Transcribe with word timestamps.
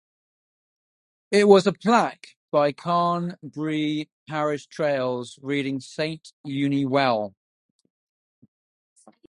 It 1.29 1.47
has 1.47 1.67
a 1.67 1.71
plaque 1.73 2.35
by 2.51 2.71
Carn 2.71 3.37
Brea 3.43 4.09
Parish 4.27 4.65
Trails 4.65 5.37
reading 5.43 5.79
Saint 5.79 6.33
Euny 6.43 6.87
Well. 6.87 7.35